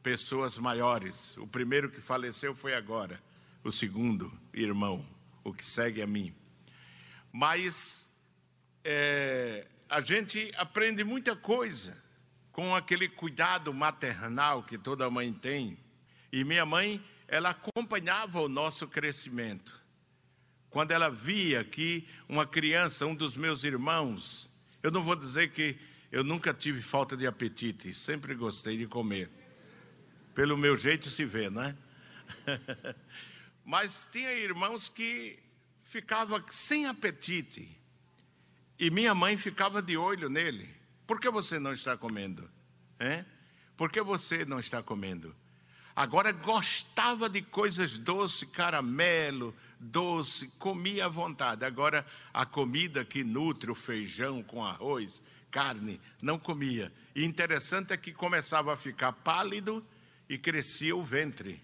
[0.02, 1.38] pessoas maiores.
[1.38, 3.18] O primeiro que faleceu foi agora,
[3.64, 5.08] o segundo irmão,
[5.42, 6.34] o que segue a mim.
[7.32, 8.10] Mas
[8.84, 11.98] é, a gente aprende muita coisa
[12.52, 15.78] com aquele cuidado maternal que toda mãe tem.
[16.30, 19.81] E minha mãe, ela acompanhava o nosso crescimento.
[20.72, 24.50] Quando ela via que uma criança, um dos meus irmãos,
[24.82, 25.78] eu não vou dizer que
[26.10, 29.30] eu nunca tive falta de apetite, sempre gostei de comer.
[30.34, 31.76] Pelo meu jeito se vê, né?
[33.66, 35.38] Mas tinha irmãos que
[35.84, 37.68] ficavam sem apetite.
[38.78, 40.68] E minha mãe ficava de olho nele.
[41.06, 42.50] Por que você não está comendo?
[42.98, 43.26] É?
[43.76, 45.36] Por que você não está comendo?
[45.94, 51.64] Agora gostava de coisas doces, caramelo, doce, comia à vontade.
[51.64, 56.92] Agora, a comida que nutre o feijão com arroz, carne, não comia.
[57.14, 59.84] E interessante é que começava a ficar pálido
[60.28, 61.60] e crescia o ventre.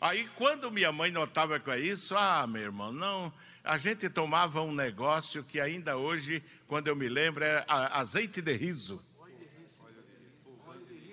[0.00, 3.32] Aí, quando minha mãe notava com isso, ah, meu irmão, não.
[3.62, 8.56] A gente tomava um negócio que ainda hoje, quando eu me lembro, é azeite de
[8.56, 9.00] riso.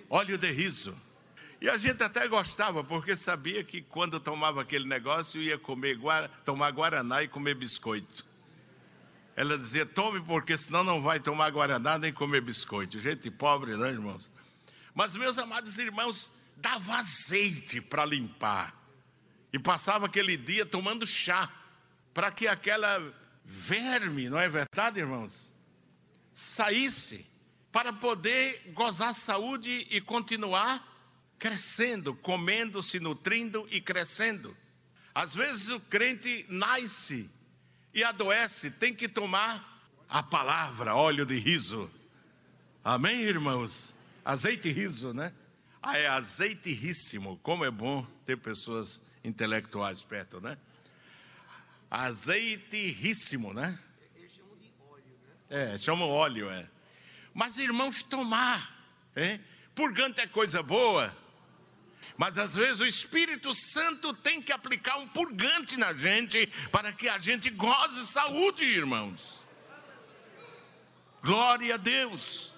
[0.09, 1.08] Óleo de riso.
[1.61, 5.99] E a gente até gostava, porque sabia que quando tomava aquele negócio ia comer
[6.45, 8.25] tomar guaraná e comer biscoito.
[9.35, 12.99] Ela dizia: tome, porque senão não vai tomar guaraná nem comer biscoito.
[12.99, 14.29] Gente pobre, né, irmãos?
[14.93, 18.73] Mas, meus amados irmãos, dava azeite para limpar.
[19.51, 21.49] E passava aquele dia tomando chá,
[22.13, 23.01] para que aquela
[23.43, 25.51] verme, não é verdade, irmãos?
[26.33, 27.25] Saísse,
[27.71, 30.85] para poder gozar saúde e continuar
[31.39, 34.55] crescendo, comendo, se nutrindo e crescendo.
[35.15, 37.29] Às vezes o crente nasce
[37.93, 41.89] e adoece, tem que tomar a palavra, óleo de riso.
[42.83, 43.95] Amém, irmãos?
[44.23, 45.33] Azeite riso, né?
[45.81, 47.37] Ah, é azeite ríssimo.
[47.41, 50.57] Como é bom ter pessoas intelectuais perto, né?
[51.89, 53.79] Azeite ríssimo, né?
[54.15, 55.17] Eles chamam de óleo,
[55.49, 55.73] né?
[55.73, 56.67] É, chamam óleo, é.
[57.33, 58.69] Mas, irmãos, tomar,
[59.15, 59.39] hein?
[59.73, 61.15] Purgante é coisa boa,
[62.19, 67.07] mas às vezes o Espírito Santo tem que aplicar um purgante na gente para que
[67.07, 69.41] a gente goze saúde, irmãos.
[71.23, 72.51] Glória a Deus.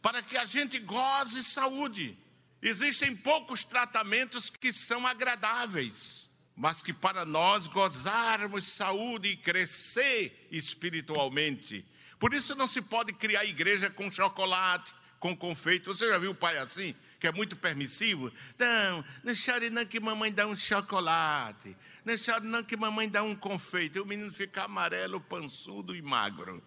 [0.00, 2.16] Para que a gente goze saúde.
[2.62, 11.84] Existem poucos tratamentos que são agradáveis, mas que para nós gozarmos saúde e crescer espiritualmente.
[12.20, 15.92] Por isso não se pode criar igreja com chocolate, com confeito.
[15.92, 16.94] Você já viu o pai assim?
[17.22, 18.32] Que é muito permissivo.
[18.58, 21.76] Não, não chore não que mamãe dá um chocolate.
[22.04, 23.96] Não chore não que mamãe dá um confeito.
[23.96, 26.60] E o menino fica amarelo, pançudo e magro.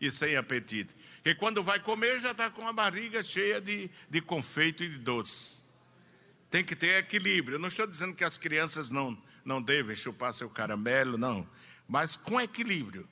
[0.00, 0.96] E sem apetite.
[1.22, 4.96] E quando vai comer já está com a barriga cheia de, de confeito e de
[4.96, 5.64] doce.
[6.50, 7.56] Tem que ter equilíbrio.
[7.56, 11.46] Eu não estou dizendo que as crianças não, não devem chupar seu caramelo, não.
[11.86, 13.06] Mas com equilíbrio.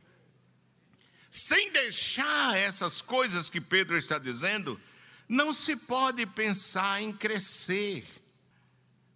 [1.30, 4.80] Sem deixar essas coisas que Pedro está dizendo
[5.28, 8.06] não se pode pensar em crescer.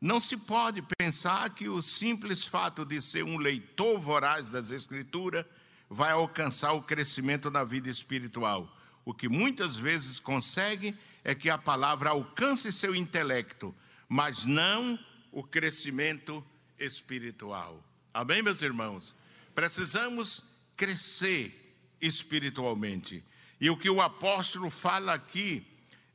[0.00, 5.44] Não se pode pensar que o simples fato de ser um leitor voraz das Escrituras
[5.88, 8.74] vai alcançar o crescimento na vida espiritual.
[9.04, 13.74] O que muitas vezes consegue é que a palavra alcance seu intelecto,
[14.08, 14.98] mas não
[15.30, 16.44] o crescimento
[16.78, 17.84] espiritual.
[18.12, 19.14] Amém, meus irmãos?
[19.54, 20.42] Precisamos
[20.76, 23.22] crescer espiritualmente.
[23.60, 25.66] E o que o apóstolo fala aqui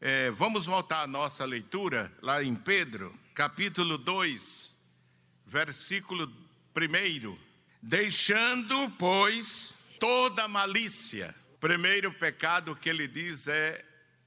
[0.07, 4.75] é, vamos voltar à nossa leitura, lá em Pedro, capítulo 2,
[5.47, 6.31] versículo
[6.77, 7.35] 1.
[7.81, 11.33] Deixando, pois, toda malícia.
[11.59, 13.83] Primeiro pecado que ele diz é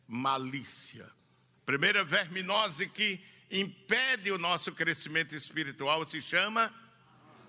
[0.09, 1.09] malícia.
[1.65, 6.75] Primeira verminose que impede o nosso crescimento espiritual se chama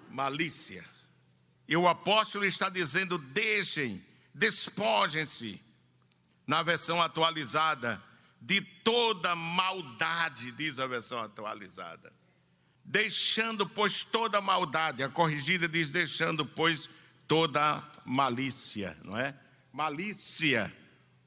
[0.08, 0.86] malícia.
[1.68, 4.06] E o apóstolo está dizendo: deixem,
[4.36, 5.60] despojem-se.
[6.46, 8.00] Na versão atualizada,
[8.42, 12.12] de toda maldade, diz a versão atualizada.
[12.84, 15.04] Deixando, pois, toda maldade.
[15.04, 16.90] A corrigida diz: deixando, pois,
[17.28, 19.38] toda malícia, não é?
[19.72, 20.74] Malícia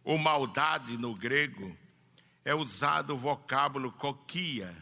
[0.03, 1.77] ou maldade no grego
[2.45, 4.75] é usado o vocábulo coquia,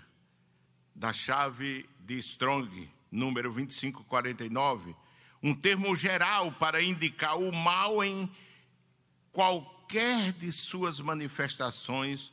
[0.94, 4.96] da chave de Strong, número 2549,
[5.42, 8.30] um termo geral para indicar o mal em
[9.32, 12.32] qualquer qualquer de suas manifestações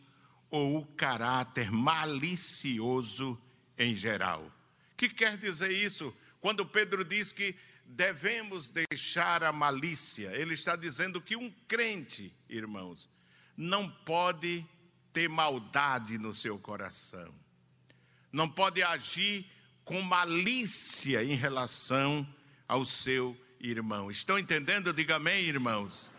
[0.51, 3.39] ou o caráter malicioso
[3.77, 4.49] em geral.
[4.95, 6.15] Que quer dizer isso?
[6.39, 13.09] Quando Pedro diz que devemos deixar a malícia, ele está dizendo que um crente, irmãos,
[13.55, 14.63] não pode
[15.11, 17.33] ter maldade no seu coração,
[18.31, 19.45] não pode agir
[19.83, 22.27] com malícia em relação
[22.67, 24.11] ao seu irmão.
[24.11, 24.93] Estão entendendo?
[24.93, 26.16] Diga amém, irmãos.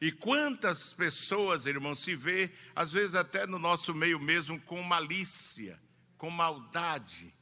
[0.00, 5.78] E quantas pessoas, irmãos, se vê, às vezes até no nosso meio mesmo, com malícia,
[6.16, 7.34] com maldade.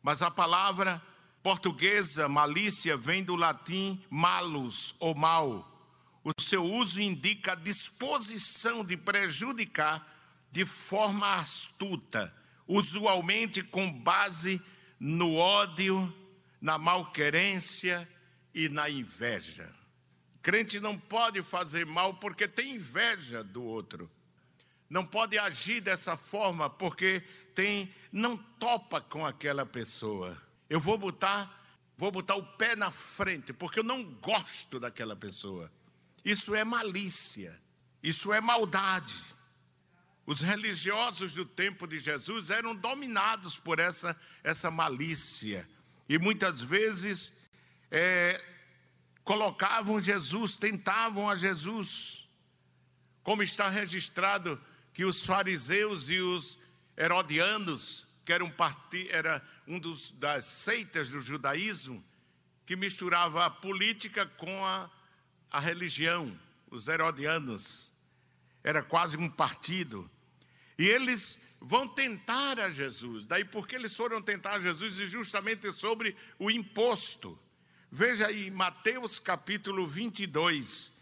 [0.00, 1.02] Mas a palavra
[1.42, 5.70] portuguesa, malícia, vem do latim malus, ou mal.
[6.22, 10.02] O seu uso indica a disposição de prejudicar
[10.50, 12.32] de forma astuta,
[12.66, 14.62] usualmente com base
[15.00, 16.14] no ódio,
[16.60, 18.08] na malquerência
[18.54, 19.83] e na inveja.
[20.44, 24.10] Crente não pode fazer mal porque tem inveja do outro.
[24.90, 27.22] Não pode agir dessa forma porque
[27.54, 30.36] tem não topa com aquela pessoa.
[30.68, 31.62] Eu vou botar
[31.96, 35.72] vou botar o pé na frente porque eu não gosto daquela pessoa.
[36.22, 37.58] Isso é malícia.
[38.02, 39.16] Isso é maldade.
[40.26, 44.14] Os religiosos do tempo de Jesus eram dominados por essa
[44.44, 45.66] essa malícia
[46.06, 47.32] e muitas vezes
[47.90, 48.38] é,
[49.24, 52.28] colocavam Jesus, tentavam a Jesus,
[53.22, 54.60] como está registrado
[54.92, 56.58] que os fariseus e os
[56.96, 58.52] herodianos, que eram
[59.10, 62.04] era um dos, das seitas do judaísmo,
[62.66, 64.90] que misturava a política com a,
[65.50, 66.38] a religião,
[66.70, 67.92] os herodianos,
[68.62, 70.08] era quase um partido.
[70.78, 73.26] E eles vão tentar a Jesus.
[73.26, 77.38] Daí porque eles foram tentar a Jesus e justamente sobre o imposto.
[77.96, 80.94] Veja aí, Mateus capítulo 22.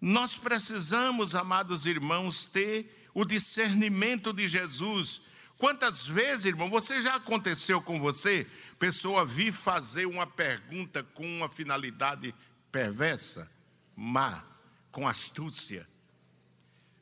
[0.00, 5.26] Nós precisamos, amados irmãos, ter o discernimento de Jesus.
[5.56, 8.50] Quantas vezes, irmão, você já aconteceu com você?
[8.80, 12.34] Pessoa vir fazer uma pergunta com uma finalidade
[12.72, 13.48] perversa,
[13.94, 14.44] má,
[14.90, 15.86] com astúcia.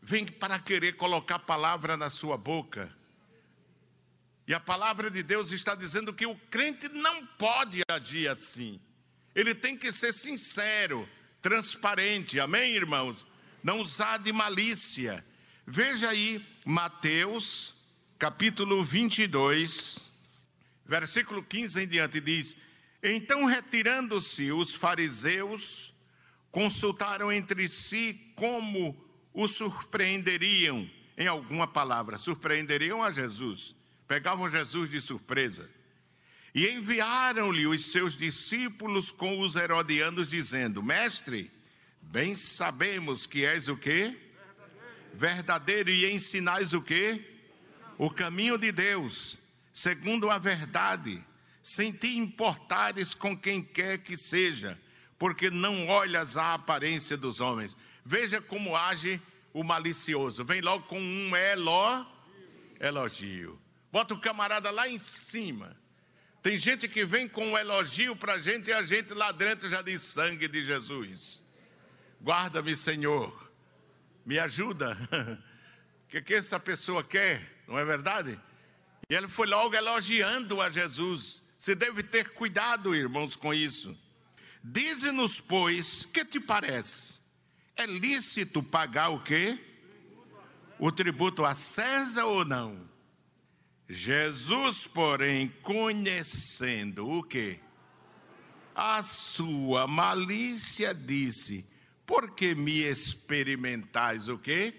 [0.03, 2.95] Vem para querer colocar palavra na sua boca.
[4.47, 8.79] E a palavra de Deus está dizendo que o crente não pode agir assim.
[9.35, 11.09] Ele tem que ser sincero,
[11.41, 13.27] transparente, amém, irmãos?
[13.63, 15.25] Não usar de malícia.
[15.67, 17.75] Veja aí Mateus,
[18.19, 20.11] capítulo 22,
[20.85, 22.57] versículo 15 em diante, diz:
[23.03, 25.95] Então, retirando-se os fariseus,
[26.51, 28.95] consultaram entre si como
[29.33, 33.77] o surpreenderiam, em alguma palavra, surpreenderiam a Jesus,
[34.07, 35.69] pegavam Jesus de surpresa.
[36.55, 41.51] E enviaram-lhe os seus discípulos com os herodianos, dizendo: Mestre,
[42.03, 44.15] bem sabemos que és o quê?
[45.15, 47.21] Verdadeiro, e ensinais o quê?
[47.97, 49.39] O caminho de Deus,
[49.73, 51.23] segundo a verdade,
[51.63, 54.79] sem te importares com quem quer que seja,
[55.19, 57.77] porque não olhas a aparência dos homens.
[58.05, 59.21] Veja como age
[59.55, 60.45] o malicioso.
[60.45, 62.07] Vem logo com um elo,
[62.79, 63.59] elogio.
[63.91, 65.82] Bota o camarada lá em cima
[66.43, 69.69] tem gente que vem com um elogio para a gente e a gente lá dentro
[69.69, 71.41] já diz sangue de Jesus.
[72.21, 73.53] Guarda-me, Senhor.
[74.27, 74.97] Me ajuda.
[76.05, 77.63] O que, que essa pessoa quer?
[77.69, 78.39] Não é verdade?
[79.09, 81.45] E ele foi logo elogiando a Jesus.
[81.57, 83.97] Você deve ter cuidado, irmãos, com isso.
[84.65, 87.21] Dize-nos, pois, que te parece?
[87.77, 89.57] É lícito pagar o quê?
[90.79, 92.92] O tributo a César ou não?
[93.93, 97.61] Jesus, porém, conhecendo o que?
[98.75, 101.69] A sua malícia, disse:
[102.07, 104.73] Por que me experimentais o que?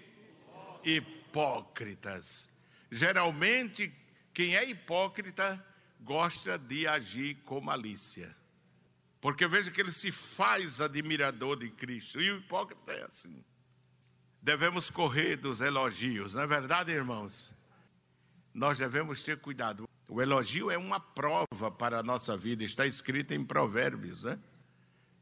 [0.82, 2.54] Hipócritas.
[2.90, 3.92] Geralmente,
[4.32, 5.64] quem é hipócrita
[6.00, 8.36] gosta de agir com malícia.
[9.20, 12.20] Porque veja que ele se faz admirador de Cristo.
[12.20, 13.44] E o hipócrita é assim.
[14.42, 17.63] Devemos correr dos elogios, não é verdade, irmãos?
[18.54, 19.88] Nós devemos ter cuidado.
[20.08, 24.38] O elogio é uma prova para a nossa vida, está escrito em Provérbios, né?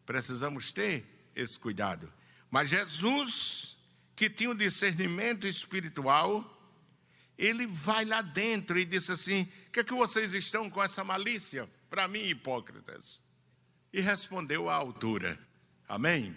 [0.05, 2.13] Precisamos ter esse cuidado.
[2.51, 3.79] Mas Jesus,
[4.15, 6.49] que tinha um discernimento espiritual,
[7.39, 11.03] ele vai lá dentro e disse assim: O que é que vocês estão com essa
[11.03, 11.67] malícia?
[11.89, 13.21] Para mim, hipócritas.
[13.93, 15.39] E respondeu à altura.
[15.89, 16.37] Amém?